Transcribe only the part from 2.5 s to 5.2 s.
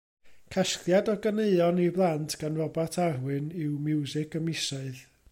Robat Arwyn yw Miwsig y Misoedd.